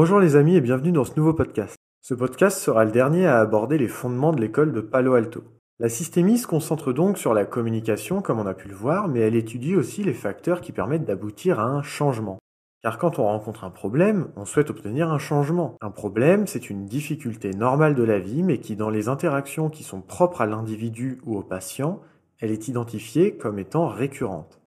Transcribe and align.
Bonjour 0.00 0.20
les 0.20 0.36
amis 0.36 0.54
et 0.54 0.60
bienvenue 0.60 0.92
dans 0.92 1.04
ce 1.04 1.16
nouveau 1.16 1.34
podcast. 1.34 1.74
Ce 2.02 2.14
podcast 2.14 2.58
sera 2.58 2.84
le 2.84 2.92
dernier 2.92 3.26
à 3.26 3.40
aborder 3.40 3.78
les 3.78 3.88
fondements 3.88 4.30
de 4.30 4.40
l'école 4.40 4.72
de 4.72 4.80
Palo 4.80 5.14
Alto. 5.14 5.42
La 5.80 5.88
systémie 5.88 6.38
se 6.38 6.46
concentre 6.46 6.92
donc 6.92 7.18
sur 7.18 7.34
la 7.34 7.44
communication 7.44 8.22
comme 8.22 8.38
on 8.38 8.46
a 8.46 8.54
pu 8.54 8.68
le 8.68 8.76
voir, 8.76 9.08
mais 9.08 9.18
elle 9.18 9.34
étudie 9.34 9.74
aussi 9.74 10.04
les 10.04 10.14
facteurs 10.14 10.60
qui 10.60 10.70
permettent 10.70 11.04
d'aboutir 11.04 11.58
à 11.58 11.64
un 11.64 11.82
changement. 11.82 12.38
Car 12.80 12.96
quand 12.96 13.18
on 13.18 13.24
rencontre 13.24 13.64
un 13.64 13.70
problème, 13.70 14.28
on 14.36 14.44
souhaite 14.44 14.70
obtenir 14.70 15.10
un 15.10 15.18
changement. 15.18 15.76
Un 15.80 15.90
problème, 15.90 16.46
c'est 16.46 16.70
une 16.70 16.86
difficulté 16.86 17.50
normale 17.50 17.96
de 17.96 18.04
la 18.04 18.20
vie, 18.20 18.44
mais 18.44 18.58
qui 18.58 18.76
dans 18.76 18.90
les 18.90 19.08
interactions 19.08 19.68
qui 19.68 19.82
sont 19.82 20.00
propres 20.00 20.42
à 20.42 20.46
l'individu 20.46 21.18
ou 21.26 21.36
au 21.36 21.42
patient, 21.42 22.00
elle 22.38 22.52
est 22.52 22.68
identifiée 22.68 23.36
comme 23.36 23.58
étant 23.58 23.88
récurrente. 23.88 24.60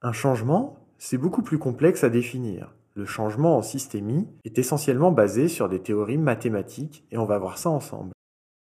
Un 0.00 0.12
changement, 0.12 0.78
c'est 0.96 1.18
beaucoup 1.18 1.42
plus 1.42 1.58
complexe 1.58 2.04
à 2.04 2.08
définir. 2.08 2.72
Le 2.94 3.06
changement 3.06 3.56
en 3.56 3.62
systémie 3.62 4.28
est 4.44 4.58
essentiellement 4.58 5.12
basé 5.12 5.48
sur 5.48 5.70
des 5.70 5.80
théories 5.80 6.18
mathématiques 6.18 7.06
et 7.10 7.16
on 7.16 7.24
va 7.24 7.38
voir 7.38 7.56
ça 7.56 7.70
ensemble. 7.70 8.12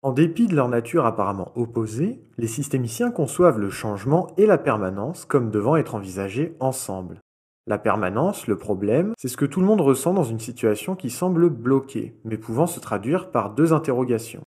En 0.03 0.13
dépit 0.13 0.47
de 0.47 0.55
leur 0.55 0.69
nature 0.69 1.05
apparemment 1.05 1.51
opposée, 1.57 2.23
les 2.39 2.47
systémiciens 2.47 3.11
conçoivent 3.11 3.59
le 3.59 3.71
changement 3.71 4.29
et 4.37 4.47
la 4.47 4.57
permanence 4.57 5.25
comme 5.25 5.51
devant 5.51 5.75
être 5.75 5.97
envisagés 5.97 6.57
ensemble. 6.61 7.19
La 7.67 7.77
permanence, 7.77 8.47
le 8.47 8.57
problème, 8.57 9.15
c'est 9.19 9.29
ce 9.29 9.37
que 9.37 9.45
tout 9.45 9.61
le 9.61 9.67
monde 9.67 9.81
ressent 9.81 10.15
dans 10.15 10.23
une 10.23 10.39
situation 10.39 10.95
qui 10.95 11.11
semble 11.11 11.51
bloquée, 11.51 12.19
mais 12.25 12.39
pouvant 12.39 12.67
se 12.67 12.81
traduire 12.81 13.33
par 13.33 13.53
deux 13.53 13.73
interrogations. 13.73 14.43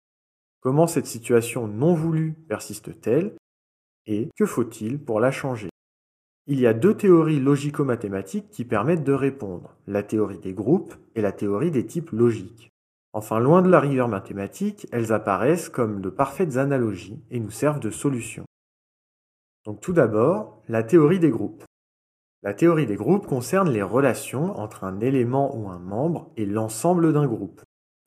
Comment 0.61 0.87
cette 0.87 1.07
situation 1.07 1.67
non 1.67 1.95
voulue 1.95 2.35
persiste-t-elle? 2.49 3.35
Et 4.07 4.29
que 4.37 4.45
faut-il 4.45 5.03
pour 5.03 5.21
la 5.21 5.31
changer? 5.31 5.70
Il 6.47 6.59
y 6.59 6.67
a 6.67 6.75
deux 6.75 6.97
théories 6.97 7.41
logico-mathématiques 7.41 8.51
qui 8.51 8.65
permettent 8.65 9.05
de 9.05 9.13
répondre, 9.13 9.77
la 9.87 10.03
théorie 10.03 10.39
des 10.39 10.53
groupes 10.53 10.95
et 11.15 11.21
la 11.21 11.33
théorie 11.33 11.71
des 11.71 11.87
types 11.87 12.11
logiques. 12.11 12.71
Enfin, 13.13 13.41
loin 13.41 13.63
de 13.63 13.69
la 13.69 13.81
rigueur 13.81 14.09
mathématique, 14.09 14.87
elles 14.93 15.13
apparaissent 15.13 15.69
comme 15.69 16.01
de 16.01 16.11
parfaites 16.11 16.57
analogies 16.57 17.23
et 17.31 17.41
nous 17.41 17.51
servent 17.51 17.81
de 17.81 17.91
solution. 17.91 18.45
Donc 19.65 19.81
tout 19.81 19.93
d'abord, 19.93 20.63
la 20.69 20.83
théorie 20.83 21.19
des 21.19 21.31
groupes. 21.31 21.65
La 22.43 22.55
théorie 22.55 22.87
des 22.87 22.97
groupes 22.97 23.27
concerne 23.27 23.69
les 23.69 23.83
relations 23.83 24.59
entre 24.59 24.85
un 24.85 25.01
élément 25.01 25.55
ou 25.55 25.69
un 25.69 25.79
membre 25.79 26.33
et 26.37 26.47
l'ensemble 26.47 27.13
d'un 27.13 27.27
groupe. 27.27 27.61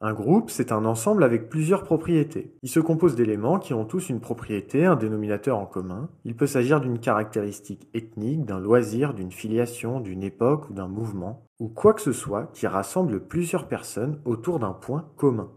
Un 0.06 0.12
groupe, 0.12 0.50
c'est 0.50 0.74
un 0.74 0.84
ensemble 0.84 1.24
avec 1.24 1.48
plusieurs 1.48 1.86
propriétés. 1.86 2.58
Il 2.62 2.68
se 2.68 2.82
compose 2.82 3.16
d'éléments 3.16 3.58
qui 3.58 3.74
ont 3.74 3.86
tous 3.86 4.10
une 4.10 4.20
propriété, 4.20 4.86
un 4.86 4.98
dénominateur 4.98 5.58
en 5.58 5.66
commun. 5.66 6.10
Il 6.26 6.36
peut 6.36 6.46
s'agir 6.46 6.82
d'une 6.82 7.00
caractéristique 7.00 7.88
ethnique, 7.94 8.44
d'un 8.44 8.60
loisir, 8.60 9.14
d'une 9.14 9.32
filiation, 9.32 10.02
d'une 10.02 10.22
époque 10.22 10.70
ou 10.70 10.74
d'un 10.74 10.90
mouvement, 10.90 11.46
ou 11.62 11.70
quoi 11.70 11.94
que 11.94 12.02
ce 12.02 12.12
soit 12.12 12.50
qui 12.52 12.68
rassemble 12.68 13.22
plusieurs 13.22 13.70
personnes 13.70 14.20
autour 14.26 14.60
d'un 14.60 14.74
point 14.74 15.08
commun. 15.16 15.50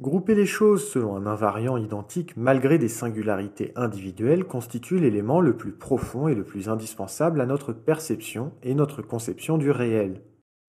Grouper 0.00 0.34
les 0.34 0.46
choses 0.46 0.88
selon 0.88 1.14
un 1.14 1.26
invariant 1.26 1.76
identique 1.76 2.38
malgré 2.38 2.78
des 2.78 2.88
singularités 2.88 3.72
individuelles 3.76 4.44
constitue 4.44 4.98
l'élément 4.98 5.42
le 5.42 5.58
plus 5.58 5.72
profond 5.72 6.26
et 6.26 6.34
le 6.34 6.44
plus 6.44 6.70
indispensable 6.70 7.38
à 7.38 7.46
notre 7.46 7.74
perception 7.74 8.52
et 8.62 8.74
notre 8.74 9.02
conception 9.02 9.58
du 9.58 9.70
réel 9.70 10.22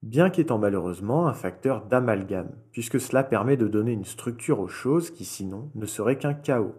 bien 0.06 0.30
qu'étant 0.30 0.60
malheureusement 0.60 1.28
un 1.28 1.34
facteur 1.34 1.84
d'amalgame, 1.88 2.52
puisque 2.72 3.00
cela 3.00 3.24
permet 3.24 3.58
de 3.58 3.68
donner 3.68 3.92
une 3.92 4.06
structure 4.06 4.60
aux 4.60 4.68
choses 4.68 5.10
qui 5.10 5.26
sinon 5.26 5.72
ne 5.74 5.88
seraient 5.88 6.20
qu'un 6.20 6.36
chaos. 6.36 6.76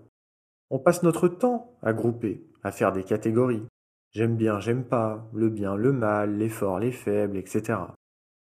On 0.70 0.78
passe 0.78 1.02
notre 1.02 1.26
temps 1.26 1.76
à 1.82 1.92
grouper, 1.92 2.46
à 2.62 2.70
faire 2.70 2.92
des 2.92 3.02
catégories. 3.02 3.66
J'aime 4.12 4.36
bien, 4.36 4.60
j'aime 4.60 4.84
pas, 4.84 5.28
le 5.34 5.48
bien, 5.48 5.74
le 5.74 5.92
mal, 5.92 6.38
les 6.38 6.48
forts, 6.48 6.78
les 6.78 6.92
faibles, 6.92 7.36
etc. 7.36 7.80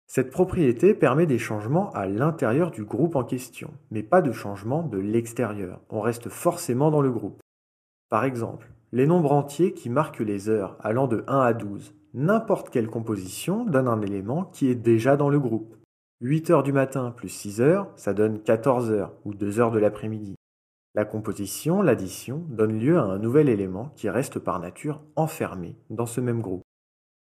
Cette 0.06 0.30
propriété 0.30 0.94
permet 0.94 1.26
des 1.26 1.38
changements 1.38 1.90
à 1.90 2.06
l'intérieur 2.06 2.70
du 2.70 2.84
groupe 2.84 3.16
en 3.16 3.24
question, 3.24 3.72
mais 3.90 4.04
pas 4.04 4.22
de 4.22 4.32
changement 4.32 4.84
de 4.84 4.98
l'extérieur. 4.98 5.80
On 5.90 6.00
reste 6.00 6.28
forcément 6.28 6.90
dans 6.90 7.02
le 7.02 7.10
groupe. 7.10 7.42
Par 8.08 8.24
exemple, 8.24 8.70
les 8.92 9.06
nombres 9.06 9.32
entiers 9.32 9.74
qui 9.74 9.90
marquent 9.90 10.20
les 10.20 10.48
heures 10.48 10.76
allant 10.80 11.08
de 11.08 11.24
1 11.26 11.40
à 11.40 11.52
12 11.52 11.97
n'importe 12.14 12.70
quelle 12.70 12.88
composition 12.88 13.64
donne 13.64 13.88
un 13.88 14.00
élément 14.00 14.44
qui 14.44 14.68
est 14.68 14.74
déjà 14.74 15.16
dans 15.16 15.28
le 15.28 15.40
groupe. 15.40 15.76
8 16.20 16.50
heures 16.50 16.62
du 16.62 16.72
matin 16.72 17.12
plus 17.12 17.28
6 17.28 17.60
heures, 17.60 17.92
ça 17.96 18.12
donne 18.12 18.42
14 18.42 18.90
heures 18.90 19.14
ou 19.24 19.34
2 19.34 19.60
heures 19.60 19.70
de 19.70 19.78
l'après-midi. 19.78 20.34
La 20.94 21.04
composition, 21.04 21.80
l'addition, 21.80 22.44
donne 22.48 22.78
lieu 22.78 22.98
à 22.98 23.02
un 23.02 23.18
nouvel 23.18 23.48
élément 23.48 23.92
qui 23.94 24.08
reste 24.08 24.38
par 24.38 24.58
nature 24.58 25.00
enfermé 25.14 25.76
dans 25.90 26.06
ce 26.06 26.20
même 26.20 26.40
groupe. 26.40 26.62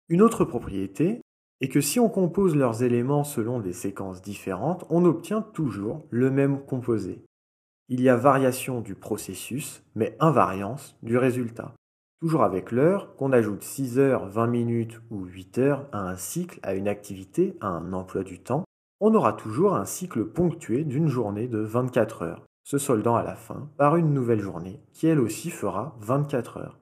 Une 0.09 0.21
autre 0.21 0.45
propriété 0.45 1.21
est 1.59 1.67
que 1.67 1.81
si 1.81 1.99
on 1.99 2.07
compose 2.07 2.55
leurs 2.55 2.83
éléments 2.83 3.23
selon 3.23 3.59
des 3.59 3.73
séquences 3.73 4.21
différentes, 4.21 4.85
on 4.89 5.03
obtient 5.03 5.41
toujours 5.41 6.05
le 6.09 6.29
même 6.29 6.63
composé. 6.66 7.23
Il 7.89 8.01
y 8.01 8.09
a 8.09 8.16
variation 8.16 8.79
du 8.79 8.95
processus, 8.95 9.83
mais 9.95 10.16
invariance 10.19 10.95
du 11.03 11.17
résultat. 11.17 11.73
Toujours 12.19 12.44
avec 12.44 12.72
l'heure, 12.72 13.16
qu'on 13.16 13.31
ajoute 13.31 13.61
6 13.61 14.00
heures, 14.00 14.28
20 14.28 14.47
minutes 14.47 15.00
ou 15.11 15.25
8 15.25 15.59
heures 15.59 15.88
à 15.91 16.00
un 16.09 16.17
cycle, 16.17 16.59
à 16.63 16.73
une 16.73 16.88
activité, 16.88 17.55
à 17.61 17.67
un 17.67 17.94
emploi 17.94 18.23
du 18.23 18.39
temps, 18.39 18.63
on 19.00 19.13
aura 19.13 19.33
toujours 19.33 19.75
un 19.75 19.85
cycle 19.85 20.25
ponctué 20.25 20.83
d'une 20.83 21.07
journée 21.07 21.47
de 21.47 21.59
24 21.59 22.23
heures, 22.23 22.45
se 22.63 22.79
soldant 22.79 23.16
à 23.16 23.23
la 23.23 23.35
fin 23.35 23.69
par 23.78 23.97
une 23.97 24.16
nouvelle 24.16 24.39
journée 24.39 24.79
qui 24.94 25.05
elle 25.05 25.19
aussi 25.19 25.51
fera 25.51 25.95
24 26.00 26.57
heures. 26.57 26.79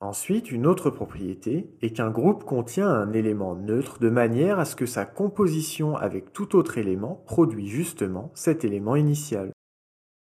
Ensuite, 0.00 0.50
une 0.50 0.66
autre 0.66 0.88
propriété 0.88 1.70
est 1.82 1.90
qu'un 1.90 2.10
groupe 2.10 2.44
contient 2.44 2.88
un 2.88 3.12
élément 3.12 3.54
neutre 3.54 3.98
de 3.98 4.08
manière 4.08 4.58
à 4.58 4.64
ce 4.64 4.74
que 4.74 4.86
sa 4.86 5.04
composition 5.04 5.94
avec 5.98 6.32
tout 6.32 6.56
autre 6.56 6.78
élément 6.78 7.22
produit 7.26 7.68
justement 7.68 8.32
cet 8.34 8.64
élément 8.64 8.96
initial. 8.96 9.52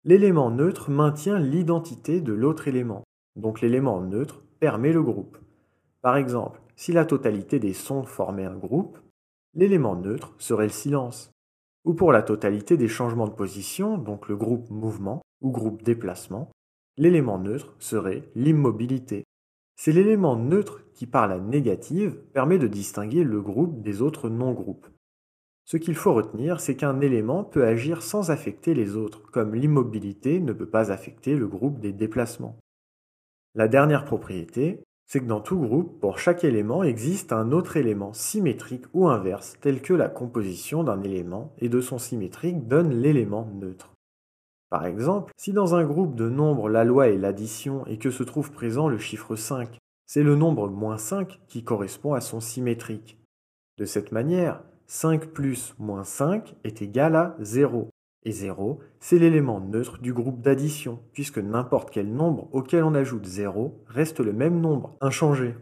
L'élément 0.05 0.53
neutre 0.53 0.91
maintient 0.91 1.41
l'identité 1.41 2.21
de 2.21 2.33
l'autre 2.33 2.69
élément, 2.69 3.03
donc 3.37 3.61
l'élément 3.61 4.01
neutre 4.01 4.43
permet 4.59 4.93
le 4.93 5.03
groupe. 5.03 5.39
Par 6.03 6.17
exemple, 6.17 6.61
si 6.75 6.93
la 6.93 7.05
totalité 7.05 7.59
des 7.59 7.75
sons 7.75 8.03
formait 8.03 8.45
un 8.45 8.57
groupe, 8.57 8.99
l'élément 9.55 9.97
neutre 9.97 10.35
serait 10.39 10.65
le 10.65 10.71
silence. 10.71 11.31
Ou 11.85 11.95
pour 11.95 12.13
la 12.13 12.23
totalité 12.23 12.77
des 12.77 12.89
changements 12.89 13.29
de 13.29 13.35
position, 13.35 13.97
donc 13.99 14.29
le 14.29 14.37
groupe 14.37 14.71
mouvement 14.71 15.23
ou 15.41 15.51
groupe 15.51 15.83
déplacement, 15.83 16.51
l'élément 16.97 17.39
neutre 17.39 17.77
serait 17.79 18.29
l'immobilité. 18.35 19.25
C'est 19.77 19.93
l'élément 19.93 20.37
neutre 20.37 20.83
qui, 20.95 21.07
par 21.07 21.29
la 21.29 21.39
négative, 21.39 22.17
permet 22.33 22.59
de 22.59 22.67
distinguer 22.67 23.25
le 23.25 23.41
groupe 23.43 23.83
des 23.83 24.01
autres 24.01 24.31
non-groupes. 24.31 24.87
Ce 25.65 25.77
qu'il 25.77 25.97
faut 25.97 26.15
retenir, 26.15 26.61
c'est 26.61 26.77
qu'un 26.77 27.01
élément 27.01 27.45
peut 27.45 27.67
agir 27.67 28.03
sans 28.03 28.31
affecter 28.31 28.73
les 28.73 28.97
autres, 28.97 29.23
comme 29.31 29.55
l'immobilité 29.55 30.41
ne 30.41 30.53
peut 30.53 30.69
pas 30.69 30.93
affecter 30.93 31.37
le 31.37 31.47
groupe 31.47 31.81
des 31.81 31.93
déplacements. 31.93 32.57
La 33.57 33.69
dernière 33.69 34.05
propriété, 34.05 34.85
c'est 35.07 35.21
que 35.21 35.25
dans 35.25 35.41
tout 35.41 35.59
groupe, 35.59 35.99
pour 35.99 36.19
chaque 36.19 36.45
élément 36.45 36.83
existe 36.83 37.33
un 37.33 37.53
autre 37.53 37.79
élément 37.79 38.13
symétrique 38.13 38.85
ou 38.93 39.09
inverse, 39.09 39.55
tel 39.63 39.81
que 39.81 39.95
la 39.95 40.11
composition 40.11 40.85
d'un 40.85 41.03
élément 41.03 41.55
et 41.59 41.71
de 41.71 41.81
son 41.81 41.97
symétrique 41.97 42.69
donne 42.69 42.91
l'élément 42.91 43.49
neutre. 43.55 43.95
Par 44.69 44.85
exemple, 44.85 45.33
si 45.39 45.55
dans 45.55 45.75
un 45.75 45.85
groupe 45.85 46.17
de 46.17 46.29
nombres 46.29 46.69
la 46.69 46.85
loi 46.85 47.09
est 47.09 47.17
l'addition 47.17 47.87
et 47.87 47.97
que 47.97 48.11
se 48.11 48.25
trouve 48.25 48.53
présent 48.53 48.89
le 48.89 48.99
chiffre 48.99 49.37
5, 49.37 49.79
c'est 50.05 50.23
le 50.23 50.37
nombre 50.37 50.69
moins 50.69 50.99
5 50.99 51.41
qui 51.49 51.65
correspond 51.65 52.13
à 52.13 52.21
son 52.21 52.41
symétrique. 52.41 53.19
De 53.79 53.87
cette 53.87 54.13
manière, 54.13 54.63
5 54.87 55.29
plus 55.29 55.75
moins 55.79 56.05
5 56.05 56.57
est 56.63 56.83
égal 56.83 57.17
à 57.17 57.37
0. 57.41 57.89
Et 58.27 58.33
0, 58.33 58.81
c'est 58.99 59.21
l'élément 59.21 59.61
neutre 59.61 59.99
du 59.99 60.13
groupe 60.13 60.41
d'addition, 60.41 60.99
puisque 61.13 61.39
n'importe 61.39 61.91
quel 61.93 62.13
nombre 62.13 62.49
auquel 62.53 62.83
on 62.83 62.97
ajoute 62.97 63.25
0 63.25 63.85
reste 63.87 64.19
le 64.19 64.33
même 64.33 64.61
nombre, 64.61 64.97
inchangé. 65.01 65.55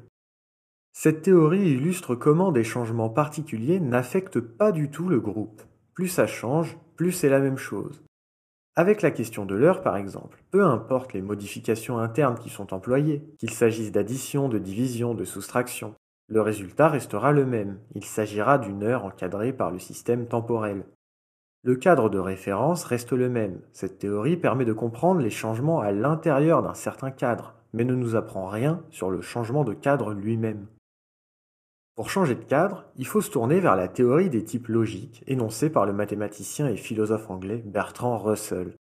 Cette 0.95 1.21
théorie 1.21 1.73
illustre 1.73 2.15
comment 2.15 2.53
des 2.53 2.65
changements 2.65 3.11
particuliers 3.11 3.81
n'affectent 3.81 4.41
pas 4.41 4.73
du 4.73 4.91
tout 4.91 5.11
le 5.11 5.21
groupe. 5.21 5.61
Plus 5.93 6.09
ça 6.09 6.27
change, 6.27 6.79
plus 6.97 7.13
c'est 7.13 7.29
la 7.29 7.39
même 7.39 7.59
chose. 7.59 8.03
Avec 8.77 9.03
la 9.03 9.11
question 9.11 9.45
de 9.45 9.55
l'heure, 9.55 9.83
par 9.83 9.99
exemple, 9.99 10.43
peu 10.51 10.65
importe 10.65 11.13
les 11.13 11.21
modifications 11.21 11.99
internes 11.99 12.39
qui 12.39 12.49
sont 12.49 12.73
employées, 12.73 13.23
qu'il 13.39 13.51
s'agisse 13.51 13.93
d'addition, 13.93 14.49
de 14.49 14.59
division, 14.59 15.13
de 15.15 15.27
soustraction, 15.27 15.95
le 16.29 16.41
résultat 16.41 16.89
restera 16.89 17.31
le 17.33 17.45
même. 17.45 17.79
Il 17.95 18.05
s'agira 18.05 18.57
d'une 18.57 18.85
heure 18.85 19.05
encadrée 19.05 19.53
par 19.53 19.71
le 19.71 19.79
système 19.79 20.27
temporel. 20.27 20.87
Le 21.67 21.77
cadre 21.77 22.11
de 22.11 22.19
référence 22.19 22.85
reste 22.85 23.15
le 23.15 23.31
même. 23.31 23.63
Cette 23.73 23.99
théorie 23.99 24.37
permet 24.37 24.67
de 24.67 24.75
comprendre 24.75 25.23
les 25.23 25.31
changements 25.31 25.81
à 25.81 25.93
l'intérieur 25.93 26.63
d'un 26.63 26.75
certain 26.75 27.11
cadre, 27.11 27.55
mais 27.73 27.85
ne 27.85 27.95
nous 27.95 28.17
apprend 28.17 28.49
rien 28.49 28.83
sur 28.91 29.09
le 29.09 29.23
changement 29.23 29.65
de 29.65 29.73
cadre 29.73 30.13
lui-même. 30.13 30.67
Pour 31.95 32.11
changer 32.11 32.35
de 32.35 32.45
cadre, 32.45 32.85
il 32.97 33.07
faut 33.07 33.23
se 33.23 33.31
tourner 33.31 33.61
vers 33.61 33.77
la 33.77 33.89
théorie 33.89 34.29
des 34.29 34.45
types 34.45 34.69
logiques, 34.69 35.25
énoncée 35.27 35.71
par 35.71 35.87
le 35.87 35.95
mathématicien 35.95 36.69
et 36.69 36.77
philosophe 36.77 37.31
anglais 37.31 37.63
Bertrand 37.65 38.19
Russell. 38.19 38.75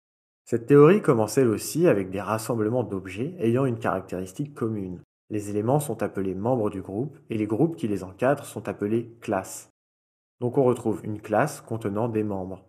Cette 0.45 0.65
théorie 0.65 1.03
commence 1.03 1.37
elle 1.37 1.49
aussi 1.49 1.87
avec 1.87 2.09
des 2.09 2.19
rassemblements 2.19 2.83
d'objets 2.83 3.35
ayant 3.37 3.65
une 3.65 3.77
caractéristique 3.77 4.55
commune. 4.55 5.01
Les 5.29 5.51
éléments 5.51 5.79
sont 5.79 6.01
appelés 6.01 6.33
membres 6.33 6.71
du 6.71 6.81
groupe 6.81 7.15
et 7.29 7.37
les 7.37 7.45
groupes 7.45 7.75
qui 7.75 7.87
les 7.87 8.03
encadrent 8.03 8.45
sont 8.45 8.67
appelés 8.67 9.15
classes. 9.21 9.69
Donc 10.39 10.57
on 10.57 10.63
retrouve 10.63 11.01
une 11.03 11.21
classe 11.21 11.61
contenant 11.61 12.09
des 12.09 12.23
membres. 12.23 12.65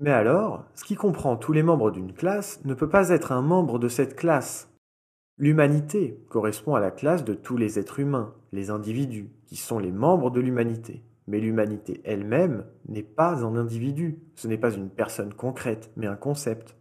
Mais 0.00 0.12
alors, 0.12 0.64
ce 0.74 0.84
qui 0.84 0.94
comprend 0.94 1.36
tous 1.36 1.52
les 1.52 1.64
membres 1.64 1.90
d'une 1.90 2.12
classe 2.12 2.64
ne 2.64 2.74
peut 2.74 2.88
pas 2.88 3.08
être 3.08 3.32
un 3.32 3.42
membre 3.42 3.78
de 3.78 3.88
cette 3.88 4.14
classe. 4.14 4.72
L'humanité 5.38 6.20
correspond 6.28 6.74
à 6.74 6.80
la 6.80 6.90
classe 6.90 7.24
de 7.24 7.34
tous 7.34 7.56
les 7.56 7.78
êtres 7.78 8.00
humains, 8.00 8.34
les 8.52 8.70
individus, 8.70 9.30
qui 9.46 9.56
sont 9.56 9.78
les 9.78 9.92
membres 9.92 10.30
de 10.30 10.40
l'humanité. 10.40 11.02
Mais 11.26 11.40
l'humanité 11.40 12.00
elle-même 12.04 12.64
n'est 12.88 13.02
pas 13.02 13.44
un 13.44 13.56
individu, 13.56 14.20
ce 14.34 14.48
n'est 14.48 14.58
pas 14.58 14.72
une 14.72 14.88
personne 14.88 15.34
concrète, 15.34 15.92
mais 15.96 16.06
un 16.06 16.16
concept. 16.16 16.76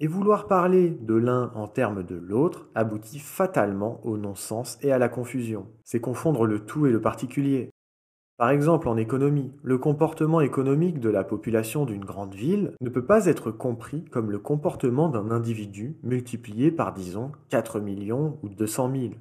Et 0.00 0.06
vouloir 0.06 0.46
parler 0.46 0.90
de 0.90 1.14
l'un 1.14 1.52
en 1.54 1.68
termes 1.68 2.02
de 2.02 2.16
l'autre 2.16 2.68
aboutit 2.74 3.18
fatalement 3.18 4.00
au 4.04 4.18
non-sens 4.18 4.78
et 4.82 4.92
à 4.92 4.98
la 4.98 5.08
confusion. 5.08 5.68
C'est 5.84 6.00
confondre 6.00 6.46
le 6.46 6.66
tout 6.66 6.86
et 6.86 6.90
le 6.90 7.00
particulier. 7.00 7.70
Par 8.38 8.50
exemple, 8.50 8.88
en 8.88 8.98
économie, 8.98 9.50
le 9.62 9.78
comportement 9.78 10.42
économique 10.42 11.00
de 11.00 11.08
la 11.08 11.24
population 11.24 11.86
d'une 11.86 12.04
grande 12.04 12.34
ville 12.34 12.74
ne 12.82 12.90
peut 12.90 13.06
pas 13.06 13.26
être 13.26 13.50
compris 13.50 14.04
comme 14.04 14.30
le 14.30 14.38
comportement 14.38 15.08
d'un 15.08 15.30
individu 15.30 15.96
multiplié 16.02 16.70
par, 16.70 16.92
disons, 16.92 17.32
4 17.48 17.80
millions 17.80 18.38
ou 18.42 18.50
200 18.50 18.92
000. 18.94 19.14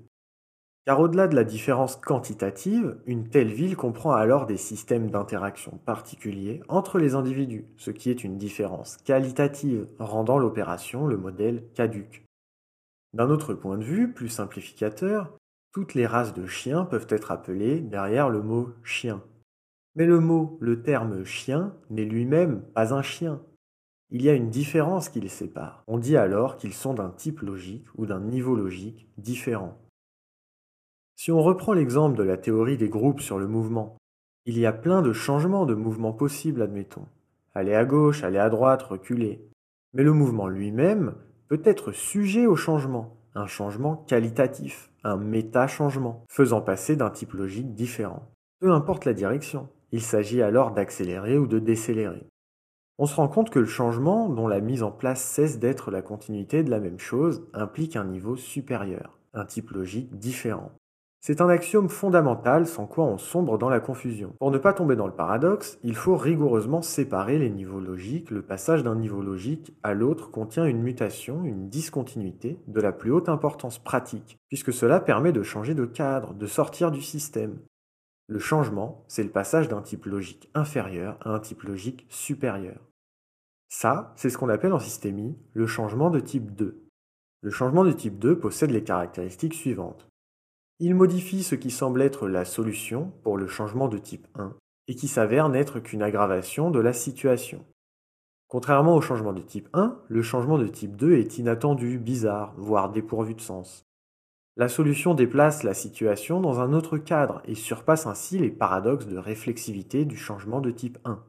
Car 0.85 0.99
au-delà 0.99 1.27
de 1.27 1.35
la 1.35 1.45
différence 1.45 1.95
quantitative, 1.95 2.97
une 3.07 3.29
telle 3.29 3.53
ville 3.53 3.77
comprend 3.77 4.11
alors 4.11 4.45
des 4.45 4.57
systèmes 4.57 5.09
d'interaction 5.09 5.79
particuliers 5.85 6.61
entre 6.67 6.99
les 6.99 7.15
individus, 7.15 7.65
ce 7.77 7.91
qui 7.91 8.09
est 8.09 8.23
une 8.23 8.37
différence 8.37 8.97
qualitative, 8.97 9.87
rendant 9.97 10.37
l'opération 10.37 11.07
le 11.07 11.17
modèle 11.17 11.63
caduque. 11.73 12.25
D'un 13.13 13.29
autre 13.29 13.53
point 13.53 13.77
de 13.77 13.83
vue, 13.83 14.11
plus 14.11 14.27
simplificateur, 14.27 15.31
toutes 15.75 15.93
les 15.93 16.05
races 16.07 16.33
de 16.33 16.45
chiens 16.45 16.85
peuvent 16.85 17.07
être 17.09 17.31
appelées 17.31 17.81
derrière 17.81 18.29
le 18.29 18.41
mot 18.41 18.69
chien. 18.81 19.21
Mais 19.95 20.05
le 20.05 20.21
mot, 20.21 20.57
le 20.61 20.81
terme 20.81 21.25
chien, 21.25 21.75
n'est 21.89 22.05
lui-même 22.05 22.61
pas 22.73 22.93
un 22.93 23.01
chien. 23.01 23.41
Il 24.09 24.21
y 24.21 24.29
a 24.29 24.33
une 24.33 24.49
différence 24.49 25.09
qui 25.09 25.19
les 25.19 25.27
sépare. 25.27 25.83
On 25.87 25.97
dit 25.97 26.15
alors 26.15 26.55
qu'ils 26.55 26.73
sont 26.73 26.93
d'un 26.93 27.09
type 27.09 27.41
logique 27.41 27.87
ou 27.97 28.05
d'un 28.05 28.21
niveau 28.21 28.55
logique 28.55 29.09
différent. 29.17 29.77
Si 31.17 31.33
on 31.33 31.43
reprend 31.43 31.73
l'exemple 31.73 32.17
de 32.17 32.23
la 32.23 32.37
théorie 32.37 32.77
des 32.77 32.87
groupes 32.87 33.19
sur 33.19 33.37
le 33.37 33.47
mouvement, 33.47 33.97
il 34.45 34.57
y 34.57 34.65
a 34.65 34.71
plein 34.71 35.01
de 35.01 35.11
changements 35.11 35.65
de 35.65 35.75
mouvement 35.75 36.13
possibles, 36.13 36.61
admettons. 36.61 37.05
Aller 37.53 37.75
à 37.75 37.83
gauche, 37.83 38.23
aller 38.23 38.39
à 38.39 38.49
droite, 38.49 38.83
reculer. 38.83 39.45
Mais 39.93 40.03
le 40.03 40.13
mouvement 40.13 40.47
lui-même 40.47 41.15
peut 41.49 41.61
être 41.65 41.91
sujet 41.91 42.45
au 42.45 42.55
changement, 42.55 43.17
un 43.33 43.47
changement 43.47 43.97
qualitatif, 44.07 44.89
un 45.05 45.17
méta-changement, 45.17 46.25
faisant 46.29 46.61
passer 46.61 46.95
d'un 46.95 47.11
type 47.11 47.33
logique 47.33 47.73
différent. 47.75 48.31
Peu 48.59 48.71
importe 48.71 49.05
la 49.05 49.13
direction, 49.13 49.69
il 49.91 50.01
s'agit 50.01 50.41
alors 50.41 50.71
d'accélérer 50.71 51.37
ou 51.37 51.47
de 51.47 51.59
décélérer. 51.59 52.27
On 52.97 53.05
se 53.05 53.15
rend 53.15 53.27
compte 53.27 53.51
que 53.51 53.59
le 53.59 53.65
changement, 53.65 54.29
dont 54.29 54.47
la 54.47 54.61
mise 54.61 54.81
en 54.81 54.91
place 54.91 55.21
cesse 55.21 55.59
d'être 55.59 55.91
la 55.91 56.01
continuité 56.01 56.63
de 56.63 56.71
la 56.71 56.79
même 56.79 56.99
chose, 56.99 57.47
implique 57.53 57.95
un 57.95 58.05
niveau 58.05 58.35
supérieur, 58.35 59.19
un 59.33 59.45
type 59.45 59.69
logique 59.71 60.17
différent. 60.17 60.71
C'est 61.27 61.41
un 61.41 61.49
axiome 61.49 61.89
fondamental 61.89 62.67
sans 62.67 62.85
quoi 62.85 63.05
on 63.05 63.17
sombre 63.17 63.57
dans 63.57 63.67
la 63.67 63.79
confusion. 63.79 64.35
Pour 64.37 64.51
ne 64.51 64.59
pas 64.59 64.73
tomber 64.73 64.95
dans 64.95 65.07
le 65.07 65.15
paradoxe, 65.15 65.79
il 65.81 65.95
faut 65.95 66.15
rigoureusement 66.15 66.83
séparer 66.83 67.39
les 67.39 67.49
niveaux 67.49 67.79
logiques. 67.79 68.29
Le 68.29 68.43
passage 68.43 68.83
d'un 68.83 68.93
niveau 68.93 69.23
logique 69.23 69.75
à 69.81 69.95
l'autre 69.95 70.29
contient 70.29 70.65
une 70.65 70.83
mutation, 70.83 71.43
une 71.43 71.67
discontinuité 71.67 72.59
de 72.67 72.79
la 72.79 72.91
plus 72.91 73.11
haute 73.11 73.27
importance 73.27 73.79
pratique, 73.79 74.37
puisque 74.49 74.71
cela 74.71 74.99
permet 74.99 75.31
de 75.31 75.41
changer 75.41 75.73
de 75.73 75.85
cadre, 75.85 76.35
de 76.35 76.45
sortir 76.45 76.91
du 76.91 77.01
système. 77.01 77.57
Le 78.27 78.37
changement, 78.37 79.03
c'est 79.07 79.23
le 79.23 79.31
passage 79.31 79.67
d'un 79.67 79.81
type 79.81 80.05
logique 80.05 80.51
inférieur 80.53 81.17
à 81.21 81.31
un 81.31 81.39
type 81.39 81.63
logique 81.63 82.05
supérieur. 82.07 82.77
Ça, 83.67 84.13
c'est 84.15 84.29
ce 84.29 84.37
qu'on 84.37 84.49
appelle 84.49 84.73
en 84.73 84.79
systémie 84.79 85.35
le 85.53 85.65
changement 85.65 86.11
de 86.11 86.19
type 86.19 86.53
2. 86.53 86.83
Le 87.41 87.49
changement 87.49 87.83
de 87.83 87.93
type 87.93 88.19
2 88.19 88.37
possède 88.37 88.69
les 88.69 88.83
caractéristiques 88.83 89.55
suivantes. 89.55 90.07
Il 90.79 90.93
modifie 90.93 91.41
ce 91.41 91.55
qui 91.55 91.71
semble 91.71 92.01
être 92.01 92.27
la 92.27 92.43
solution 92.43 93.13
pour 93.23 93.37
le 93.37 93.47
changement 93.47 93.87
de 93.87 93.97
type 93.97 94.27
1 94.35 94.53
et 94.89 94.95
qui 94.95 95.07
s'avère 95.07 95.47
n'être 95.47 95.79
qu'une 95.79 96.03
aggravation 96.03 96.69
de 96.69 96.79
la 96.79 96.91
situation. 96.91 97.63
Contrairement 98.49 98.93
au 98.95 99.01
changement 99.01 99.31
de 99.31 99.41
type 99.41 99.69
1, 99.71 99.97
le 100.09 100.21
changement 100.21 100.57
de 100.57 100.67
type 100.67 100.97
2 100.97 101.13
est 101.13 101.37
inattendu, 101.37 101.97
bizarre, 101.97 102.53
voire 102.57 102.91
dépourvu 102.91 103.35
de 103.35 103.41
sens. 103.41 103.85
La 104.57 104.67
solution 104.67 105.13
déplace 105.13 105.63
la 105.63 105.73
situation 105.73 106.41
dans 106.41 106.59
un 106.59 106.73
autre 106.73 106.97
cadre 106.97 107.41
et 107.45 107.55
surpasse 107.55 108.05
ainsi 108.05 108.37
les 108.37 108.51
paradoxes 108.51 109.07
de 109.07 109.17
réflexivité 109.17 110.03
du 110.03 110.17
changement 110.17 110.59
de 110.59 110.71
type 110.71 110.97
1. 111.05 111.23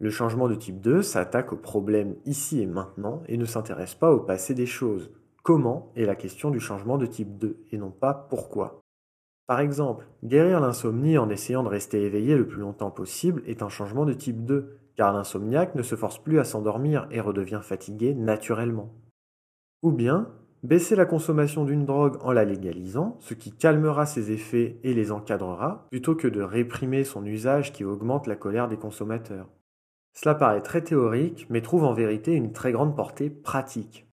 Le 0.00 0.10
changement 0.10 0.48
de 0.48 0.54
type 0.54 0.82
2 0.82 1.00
s'attaque 1.00 1.54
au 1.54 1.56
problème 1.56 2.14
ici 2.26 2.60
et 2.60 2.66
maintenant 2.66 3.22
et 3.26 3.38
ne 3.38 3.46
s'intéresse 3.46 3.94
pas 3.94 4.12
au 4.12 4.20
passé 4.20 4.52
des 4.52 4.66
choses, 4.66 5.10
Comment 5.42 5.90
est 5.96 6.04
la 6.04 6.16
question 6.16 6.50
du 6.50 6.60
changement 6.60 6.98
de 6.98 7.06
type 7.06 7.38
2 7.38 7.64
et 7.70 7.78
non 7.78 7.90
pas 7.90 8.12
pourquoi. 8.12 8.82
Par 9.46 9.60
exemple, 9.60 10.06
guérir 10.22 10.60
l'insomnie 10.60 11.18
en 11.18 11.30
essayant 11.30 11.62
de 11.62 11.68
rester 11.68 12.02
éveillé 12.04 12.36
le 12.36 12.46
plus 12.46 12.60
longtemps 12.60 12.90
possible 12.90 13.42
est 13.46 13.62
un 13.62 13.68
changement 13.68 14.04
de 14.04 14.12
type 14.12 14.44
2, 14.44 14.78
car 14.96 15.12
l'insomniaque 15.12 15.74
ne 15.74 15.82
se 15.82 15.96
force 15.96 16.18
plus 16.18 16.38
à 16.38 16.44
s'endormir 16.44 17.08
et 17.10 17.20
redevient 17.20 17.60
fatigué 17.62 18.14
naturellement. 18.14 18.94
Ou 19.82 19.92
bien, 19.92 20.28
baisser 20.62 20.94
la 20.94 21.06
consommation 21.06 21.64
d'une 21.64 21.86
drogue 21.86 22.18
en 22.20 22.32
la 22.32 22.44
légalisant, 22.44 23.16
ce 23.18 23.32
qui 23.32 23.50
calmera 23.50 24.04
ses 24.04 24.30
effets 24.30 24.78
et 24.84 24.92
les 24.92 25.10
encadrera, 25.10 25.86
plutôt 25.90 26.14
que 26.14 26.28
de 26.28 26.42
réprimer 26.42 27.02
son 27.02 27.24
usage 27.24 27.72
qui 27.72 27.82
augmente 27.82 28.26
la 28.26 28.36
colère 28.36 28.68
des 28.68 28.76
consommateurs. 28.76 29.48
Cela 30.12 30.34
paraît 30.34 30.62
très 30.62 30.82
théorique, 30.82 31.46
mais 31.48 31.62
trouve 31.62 31.84
en 31.84 31.94
vérité 31.94 32.34
une 32.34 32.52
très 32.52 32.72
grande 32.72 32.94
portée 32.94 33.30
pratique. 33.30 34.09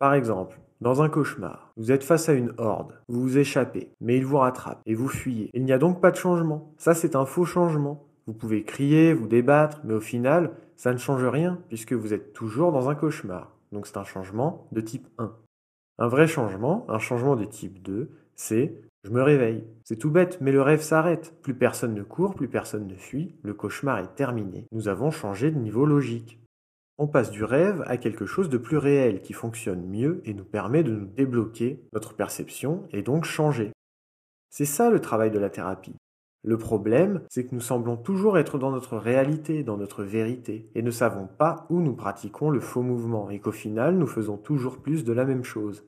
Par 0.00 0.14
exemple, 0.14 0.58
dans 0.80 1.02
un 1.02 1.10
cauchemar, 1.10 1.74
vous 1.76 1.92
êtes 1.92 2.04
face 2.04 2.30
à 2.30 2.32
une 2.32 2.54
horde, 2.56 2.94
vous 3.08 3.20
vous 3.20 3.36
échappez, 3.36 3.92
mais 4.00 4.16
ils 4.16 4.24
vous 4.24 4.38
rattrapent 4.38 4.80
et 4.86 4.94
vous 4.94 5.08
fuyez. 5.08 5.50
Il 5.52 5.62
n'y 5.62 5.74
a 5.74 5.78
donc 5.78 6.00
pas 6.00 6.10
de 6.10 6.16
changement. 6.16 6.72
Ça, 6.78 6.94
c'est 6.94 7.16
un 7.16 7.26
faux 7.26 7.44
changement. 7.44 8.06
Vous 8.26 8.32
pouvez 8.32 8.64
crier, 8.64 9.12
vous 9.12 9.26
débattre, 9.26 9.82
mais 9.84 9.92
au 9.92 10.00
final, 10.00 10.52
ça 10.74 10.94
ne 10.94 10.98
change 10.98 11.26
rien 11.26 11.58
puisque 11.68 11.92
vous 11.92 12.14
êtes 12.14 12.32
toujours 12.32 12.72
dans 12.72 12.88
un 12.88 12.94
cauchemar. 12.94 13.54
Donc 13.72 13.86
c'est 13.86 13.98
un 13.98 14.04
changement 14.04 14.68
de 14.72 14.80
type 14.80 15.06
1. 15.18 15.36
Un 15.98 16.08
vrai 16.08 16.26
changement, 16.26 16.86
un 16.88 16.98
changement 16.98 17.36
de 17.36 17.44
type 17.44 17.82
2, 17.82 18.08
c'est 18.34 18.80
je 19.04 19.10
me 19.10 19.22
réveille. 19.22 19.64
C'est 19.84 19.98
tout 19.98 20.10
bête, 20.10 20.38
mais 20.40 20.50
le 20.50 20.62
rêve 20.62 20.80
s'arrête. 20.80 21.34
Plus 21.42 21.52
personne 21.54 21.92
ne 21.92 22.02
court, 22.02 22.34
plus 22.34 22.48
personne 22.48 22.86
ne 22.86 22.96
fuit, 22.96 23.34
le 23.42 23.52
cauchemar 23.52 23.98
est 23.98 24.14
terminé. 24.14 24.66
Nous 24.72 24.88
avons 24.88 25.10
changé 25.10 25.50
de 25.50 25.58
niveau 25.58 25.84
logique. 25.84 26.40
On 27.02 27.06
passe 27.06 27.30
du 27.30 27.44
rêve 27.44 27.82
à 27.86 27.96
quelque 27.96 28.26
chose 28.26 28.50
de 28.50 28.58
plus 28.58 28.76
réel 28.76 29.22
qui 29.22 29.32
fonctionne 29.32 29.86
mieux 29.86 30.20
et 30.26 30.34
nous 30.34 30.44
permet 30.44 30.82
de 30.82 30.92
nous 30.92 31.06
débloquer 31.06 31.82
notre 31.94 32.12
perception 32.12 32.86
et 32.92 33.00
donc 33.00 33.24
changer. 33.24 33.72
C'est 34.50 34.66
ça 34.66 34.90
le 34.90 35.00
travail 35.00 35.30
de 35.30 35.38
la 35.38 35.48
thérapie. 35.48 35.96
Le 36.44 36.58
problème, 36.58 37.22
c'est 37.30 37.46
que 37.46 37.54
nous 37.54 37.62
semblons 37.62 37.96
toujours 37.96 38.36
être 38.36 38.58
dans 38.58 38.70
notre 38.70 38.98
réalité, 38.98 39.62
dans 39.62 39.78
notre 39.78 40.04
vérité, 40.04 40.68
et 40.74 40.82
ne 40.82 40.90
savons 40.90 41.26
pas 41.26 41.66
où 41.70 41.80
nous 41.80 41.94
pratiquons 41.94 42.50
le 42.50 42.60
faux 42.60 42.82
mouvement, 42.82 43.30
et 43.30 43.40
qu'au 43.40 43.50
final, 43.50 43.96
nous 43.96 44.06
faisons 44.06 44.36
toujours 44.36 44.76
plus 44.76 45.02
de 45.02 45.14
la 45.14 45.24
même 45.24 45.44
chose. 45.44 45.86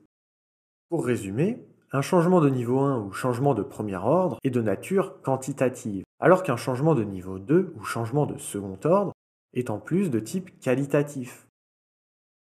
Pour 0.89 1.05
résumer, 1.05 1.63
un 1.91 2.01
changement 2.01 2.41
de 2.41 2.49
niveau 2.49 2.79
1 2.79 3.05
ou 3.05 3.11
changement 3.11 3.53
de 3.53 3.61
premier 3.61 3.97
ordre 3.97 4.39
est 4.43 4.49
de 4.49 4.61
nature 4.63 5.21
quantitative, 5.21 6.03
alors 6.19 6.41
qu'un 6.41 6.57
changement 6.57 6.95
de 6.95 7.03
niveau 7.03 7.37
2 7.37 7.75
ou 7.75 7.83
changement 7.83 8.25
de 8.25 8.39
second 8.39 8.79
ordre 8.83 9.12
est 9.53 9.69
en 9.69 9.79
plus 9.79 10.09
de 10.09 10.19
type 10.19 10.59
qualitatif. 10.59 11.47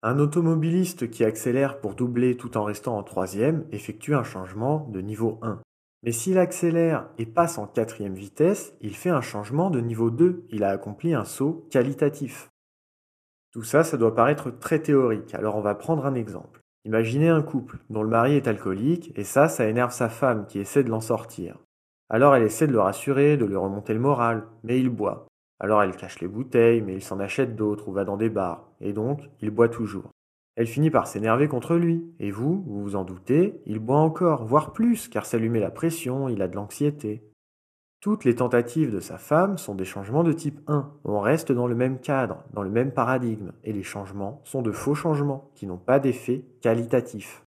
Un 0.03 0.19
automobiliste 0.19 1.11
qui 1.11 1.25
accélère 1.25 1.81
pour 1.81 1.95
doubler 1.95 2.37
tout 2.37 2.57
en 2.57 2.65
restant 2.65 2.99
en 2.99 3.03
troisième 3.03 3.65
effectue 3.71 4.15
un 4.15 4.25
changement 4.25 4.89
de 4.91 5.01
niveau 5.01 5.39
1. 5.43 5.61
Mais 6.03 6.11
s'il 6.11 6.39
accélère 6.39 7.09
et 7.19 7.27
passe 7.27 7.59
en 7.59 7.69
quatrième 7.69 8.15
vitesse, 8.15 8.75
il 8.81 8.97
fait 8.97 9.11
un 9.11 9.21
changement 9.21 9.71
de 9.71 9.81
niveau 9.81 10.11
2, 10.11 10.47
il 10.51 10.65
a 10.65 10.71
accompli 10.71 11.15
un 11.15 11.25
saut 11.25 11.69
qualitatif. 11.71 12.49
Tout 13.53 13.63
ça, 13.63 13.85
ça 13.85 13.97
doit 13.97 14.15
paraître 14.15 14.51
très 14.51 14.81
théorique, 14.81 15.35
alors 15.35 15.57
on 15.57 15.61
va 15.61 15.77
prendre 15.77 16.05
un 16.07 16.15
exemple. 16.15 16.61
Imaginez 16.85 17.29
un 17.29 17.43
couple 17.43 17.79
dont 17.91 18.03
le 18.03 18.09
mari 18.09 18.35
est 18.35 18.49
alcoolique 18.49 19.13
et 19.15 19.23
ça, 19.23 19.49
ça 19.49 19.69
énerve 19.69 19.93
sa 19.93 20.09
femme 20.09 20.47
qui 20.47 20.59
essaie 20.59 20.83
de 20.83 20.91
l'en 20.91 21.01
sortir. 21.01 21.59
Alors 22.09 22.35
elle 22.35 22.43
essaie 22.43 22.67
de 22.67 22.73
le 22.73 22.81
rassurer, 22.81 23.37
de 23.37 23.45
lui 23.45 23.55
remonter 23.55 23.95
le 23.95 24.01
moral, 24.01 24.49
mais 24.65 24.81
il 24.81 24.89
boit. 24.89 25.29
Alors 25.63 25.83
elle 25.83 25.97
cache 25.97 26.21
les 26.21 26.27
bouteilles, 26.27 26.83
mais 26.83 26.95
il 26.95 27.03
s'en 27.03 27.21
achète 27.21 27.55
d'autres 27.55 27.89
ou 27.89 27.93
va 27.93 28.05
dans 28.05 28.17
des 28.17 28.29
bars, 28.29 28.69
et 28.81 28.93
donc 28.93 29.21
il 29.41 29.51
boit 29.51 29.69
toujours. 29.69 30.11
Elle 30.57 30.67
finit 30.67 30.91
par 30.91 31.07
s'énerver 31.07 31.47
contre 31.47 31.77
lui, 31.77 32.05
et 32.19 32.33
vous, 32.33 32.65
vous 32.67 32.83
vous 32.83 32.97
en 32.97 33.05
doutez, 33.05 33.63
il 33.65 33.79
boit 33.79 34.01
encore, 34.01 34.45
voire 34.45 34.73
plus, 34.73 35.07
car 35.07 35.25
ça 35.25 35.39
lui 35.39 35.49
met 35.49 35.61
la 35.61 35.71
pression, 35.71 36.29
il 36.29 36.43
a 36.43 36.49
de 36.49 36.57
l'anxiété. 36.57 37.23
Toutes 38.01 38.25
les 38.25 38.35
tentatives 38.35 38.93
de 38.93 38.99
sa 38.99 39.17
femme 39.17 39.57
sont 39.57 39.77
des 39.77 39.85
changements 39.85 40.25
de 40.25 40.33
type 40.33 40.59
1. 40.67 40.91
On 41.05 41.21
reste 41.21 41.53
dans 41.53 41.69
le 41.69 41.77
même 41.77 42.01
cadre, 42.01 42.43
dans 42.53 42.65
le 42.65 42.71
même 42.71 42.91
paradigme, 42.91 43.53
et 43.63 43.73
les 43.73 43.85
changements 43.85 44.41
sont 44.43 44.63
de 44.63 44.73
faux 44.73 44.97
changements, 44.97 45.53
qui 45.55 45.69
n'ont 45.69 45.79
pas 45.79 46.01
d'effet 46.01 46.45
qualitatif. 46.61 47.45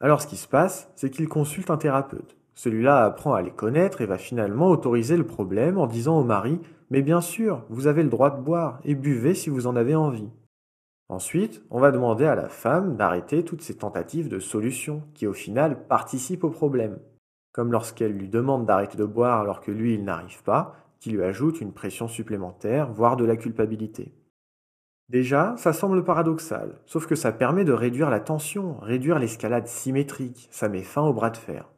Alors 0.00 0.20
ce 0.20 0.26
qui 0.26 0.36
se 0.36 0.48
passe, 0.48 0.90
c'est 0.96 1.10
qu'il 1.10 1.28
consulte 1.28 1.70
un 1.70 1.76
thérapeute. 1.76 2.36
Celui-là 2.54 3.04
apprend 3.04 3.34
à 3.34 3.42
les 3.42 3.50
connaître 3.52 4.00
et 4.00 4.06
va 4.06 4.18
finalement 4.18 4.68
autoriser 4.68 5.16
le 5.16 5.26
problème 5.26 5.78
en 5.78 5.86
disant 5.86 6.18
au 6.18 6.24
mari 6.24 6.60
Mais 6.94 7.02
bien 7.02 7.20
sûr, 7.20 7.64
vous 7.70 7.88
avez 7.88 8.04
le 8.04 8.08
droit 8.08 8.30
de 8.30 8.40
boire 8.40 8.78
et 8.84 8.94
buvez 8.94 9.34
si 9.34 9.50
vous 9.50 9.66
en 9.66 9.74
avez 9.74 9.96
envie. 9.96 10.30
Ensuite, 11.08 11.60
on 11.70 11.80
va 11.80 11.90
demander 11.90 12.24
à 12.24 12.36
la 12.36 12.48
femme 12.48 12.94
d'arrêter 12.94 13.44
toutes 13.44 13.62
ces 13.62 13.76
tentatives 13.76 14.28
de 14.28 14.38
solution 14.38 15.02
qui 15.12 15.26
au 15.26 15.32
final 15.32 15.88
participent 15.88 16.44
au 16.44 16.50
problème. 16.50 17.00
Comme 17.50 17.72
lorsqu'elle 17.72 18.12
lui 18.12 18.28
demande 18.28 18.64
d'arrêter 18.64 18.96
de 18.96 19.04
boire 19.04 19.40
alors 19.40 19.60
que 19.60 19.72
lui 19.72 19.94
il 19.94 20.04
n'arrive 20.04 20.44
pas, 20.44 20.76
qui 21.00 21.10
lui 21.10 21.24
ajoute 21.24 21.60
une 21.60 21.72
pression 21.72 22.06
supplémentaire, 22.06 22.92
voire 22.92 23.16
de 23.16 23.24
la 23.24 23.36
culpabilité. 23.36 24.14
Déjà, 25.08 25.56
ça 25.56 25.72
semble 25.72 26.04
paradoxal, 26.04 26.78
sauf 26.86 27.08
que 27.08 27.16
ça 27.16 27.32
permet 27.32 27.64
de 27.64 27.72
réduire 27.72 28.08
la 28.08 28.20
tension, 28.20 28.78
réduire 28.78 29.18
l'escalade 29.18 29.66
symétrique, 29.66 30.46
ça 30.52 30.68
met 30.68 30.84
fin 30.84 31.02
au 31.02 31.12
bras 31.12 31.30
de 31.30 31.38
fer. 31.38 31.73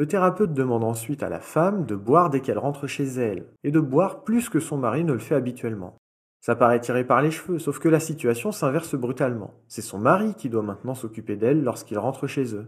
Le 0.00 0.06
thérapeute 0.06 0.54
demande 0.54 0.82
ensuite 0.82 1.22
à 1.22 1.28
la 1.28 1.40
femme 1.40 1.84
de 1.84 1.94
boire 1.94 2.30
dès 2.30 2.40
qu'elle 2.40 2.56
rentre 2.56 2.86
chez 2.86 3.04
elle, 3.04 3.44
et 3.64 3.70
de 3.70 3.80
boire 3.80 4.24
plus 4.24 4.48
que 4.48 4.58
son 4.58 4.78
mari 4.78 5.04
ne 5.04 5.12
le 5.12 5.18
fait 5.18 5.34
habituellement. 5.34 5.98
Ça 6.40 6.56
paraît 6.56 6.80
tiré 6.80 7.04
par 7.04 7.20
les 7.20 7.30
cheveux, 7.30 7.58
sauf 7.58 7.78
que 7.80 7.88
la 7.90 8.00
situation 8.00 8.50
s'inverse 8.50 8.94
brutalement. 8.94 9.52
C'est 9.68 9.82
son 9.82 9.98
mari 9.98 10.32
qui 10.38 10.48
doit 10.48 10.62
maintenant 10.62 10.94
s'occuper 10.94 11.36
d'elle 11.36 11.62
lorsqu'il 11.62 11.98
rentre 11.98 12.26
chez 12.26 12.54
eux. 12.54 12.66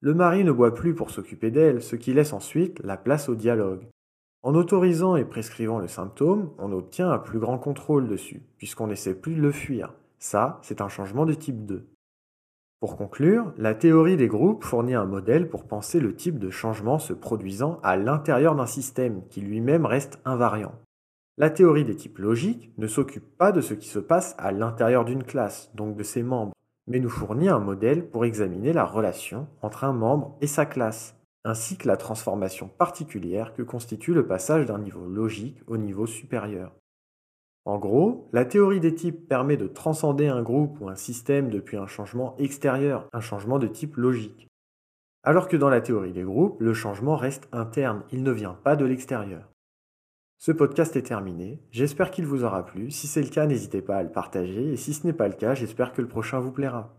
Le 0.00 0.12
mari 0.12 0.44
ne 0.44 0.52
boit 0.52 0.74
plus 0.74 0.94
pour 0.94 1.08
s'occuper 1.08 1.50
d'elle, 1.50 1.80
ce 1.82 1.96
qui 1.96 2.12
laisse 2.12 2.34
ensuite 2.34 2.82
la 2.84 2.98
place 2.98 3.30
au 3.30 3.34
dialogue. 3.34 3.88
En 4.42 4.54
autorisant 4.54 5.16
et 5.16 5.24
prescrivant 5.24 5.78
le 5.78 5.88
symptôme, 5.88 6.50
on 6.58 6.70
obtient 6.72 7.10
un 7.10 7.18
plus 7.18 7.38
grand 7.38 7.56
contrôle 7.56 8.08
dessus, 8.08 8.42
puisqu'on 8.58 8.88
n'essaie 8.88 9.14
plus 9.14 9.36
de 9.36 9.40
le 9.40 9.52
fuir. 9.52 9.94
Ça, 10.18 10.58
c'est 10.60 10.82
un 10.82 10.90
changement 10.90 11.24
de 11.24 11.32
type 11.32 11.64
2. 11.64 11.91
Pour 12.82 12.96
conclure, 12.96 13.54
la 13.58 13.76
théorie 13.76 14.16
des 14.16 14.26
groupes 14.26 14.64
fournit 14.64 14.96
un 14.96 15.04
modèle 15.04 15.48
pour 15.48 15.68
penser 15.68 16.00
le 16.00 16.16
type 16.16 16.40
de 16.40 16.50
changement 16.50 16.98
se 16.98 17.12
produisant 17.12 17.78
à 17.84 17.96
l'intérieur 17.96 18.56
d'un 18.56 18.66
système 18.66 19.22
qui 19.28 19.40
lui-même 19.40 19.86
reste 19.86 20.18
invariant. 20.24 20.74
La 21.38 21.48
théorie 21.48 21.84
des 21.84 21.94
types 21.94 22.18
logiques 22.18 22.72
ne 22.78 22.88
s'occupe 22.88 23.38
pas 23.38 23.52
de 23.52 23.60
ce 23.60 23.74
qui 23.74 23.86
se 23.86 24.00
passe 24.00 24.34
à 24.36 24.50
l'intérieur 24.50 25.04
d'une 25.04 25.22
classe, 25.22 25.70
donc 25.76 25.94
de 25.94 26.02
ses 26.02 26.24
membres, 26.24 26.54
mais 26.88 26.98
nous 26.98 27.08
fournit 27.08 27.48
un 27.48 27.60
modèle 27.60 28.04
pour 28.04 28.24
examiner 28.24 28.72
la 28.72 28.84
relation 28.84 29.46
entre 29.62 29.84
un 29.84 29.92
membre 29.92 30.36
et 30.40 30.48
sa 30.48 30.66
classe, 30.66 31.14
ainsi 31.44 31.76
que 31.76 31.86
la 31.86 31.96
transformation 31.96 32.66
particulière 32.66 33.52
que 33.54 33.62
constitue 33.62 34.12
le 34.12 34.26
passage 34.26 34.66
d'un 34.66 34.80
niveau 34.80 35.06
logique 35.06 35.62
au 35.68 35.76
niveau 35.76 36.06
supérieur. 36.06 36.72
En 37.64 37.78
gros, 37.78 38.28
la 38.32 38.44
théorie 38.44 38.80
des 38.80 38.94
types 38.94 39.28
permet 39.28 39.56
de 39.56 39.68
transcender 39.68 40.26
un 40.26 40.42
groupe 40.42 40.80
ou 40.80 40.88
un 40.88 40.96
système 40.96 41.48
depuis 41.48 41.76
un 41.76 41.86
changement 41.86 42.34
extérieur, 42.38 43.08
un 43.12 43.20
changement 43.20 43.60
de 43.60 43.68
type 43.68 43.96
logique. 43.96 44.48
Alors 45.22 45.46
que 45.46 45.56
dans 45.56 45.68
la 45.68 45.80
théorie 45.80 46.12
des 46.12 46.24
groupes, 46.24 46.60
le 46.60 46.74
changement 46.74 47.14
reste 47.14 47.48
interne, 47.52 48.02
il 48.10 48.24
ne 48.24 48.32
vient 48.32 48.58
pas 48.64 48.74
de 48.74 48.84
l'extérieur. 48.84 49.48
Ce 50.38 50.50
podcast 50.50 50.96
est 50.96 51.02
terminé, 51.02 51.60
j'espère 51.70 52.10
qu'il 52.10 52.26
vous 52.26 52.42
aura 52.42 52.66
plu, 52.66 52.90
si 52.90 53.06
c'est 53.06 53.22
le 53.22 53.28
cas 53.28 53.46
n'hésitez 53.46 53.80
pas 53.80 53.98
à 53.98 54.02
le 54.02 54.10
partager, 54.10 54.72
et 54.72 54.76
si 54.76 54.92
ce 54.92 55.06
n'est 55.06 55.12
pas 55.12 55.28
le 55.28 55.34
cas 55.34 55.54
j'espère 55.54 55.92
que 55.92 56.02
le 56.02 56.08
prochain 56.08 56.40
vous 56.40 56.50
plaira. 56.50 56.92